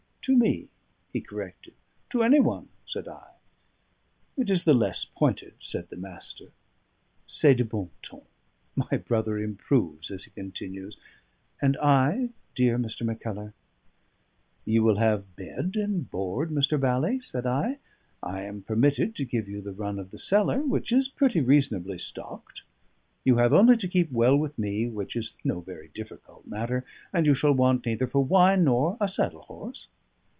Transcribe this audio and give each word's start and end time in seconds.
"To 0.25 0.37
me," 0.37 0.67
he 1.11 1.19
corrected. 1.19 1.73
"To 2.11 2.21
any 2.21 2.39
one," 2.39 2.69
said 2.85 3.07
I. 3.07 3.27
"It 4.37 4.51
is 4.51 4.65
the 4.65 4.75
less 4.75 5.03
pointed," 5.03 5.53
said 5.59 5.89
the 5.89 5.97
Master; 5.97 6.51
"c'est 7.27 7.55
de 7.55 7.65
bon 7.65 7.89
ton: 8.03 8.21
my 8.75 8.97
brother 8.97 9.39
improves 9.39 10.11
as 10.11 10.25
he 10.25 10.29
continues. 10.29 10.95
And 11.59 11.75
I, 11.77 12.29
dear 12.53 12.77
Mr. 12.77 13.03
Mackellar?" 13.03 13.53
"You 14.63 14.83
will 14.83 14.97
have 14.99 15.35
bed 15.35 15.75
and 15.75 16.07
board, 16.11 16.51
Mr. 16.51 16.79
Bally," 16.79 17.19
said 17.19 17.47
I. 17.47 17.79
"I 18.21 18.43
am 18.43 18.61
permitted 18.61 19.15
to 19.15 19.25
give 19.25 19.47
you 19.49 19.59
the 19.59 19.73
run 19.73 19.97
of 19.97 20.11
the 20.11 20.19
cellar, 20.19 20.61
which 20.61 20.91
is 20.91 21.07
pretty 21.09 21.41
reasonably 21.41 21.97
stocked. 21.97 22.61
You 23.23 23.37
have 23.37 23.53
only 23.53 23.75
to 23.77 23.87
keep 23.87 24.11
well 24.11 24.37
with 24.37 24.59
me, 24.59 24.87
which 24.87 25.15
is 25.15 25.33
no 25.43 25.61
very 25.61 25.87
difficult 25.95 26.45
matter, 26.45 26.85
and 27.11 27.25
you 27.25 27.33
shall 27.33 27.53
want 27.53 27.87
neither 27.87 28.05
for 28.05 28.23
wine 28.23 28.65
nor 28.65 28.97
a 29.01 29.09
saddle 29.09 29.41
horse." 29.41 29.87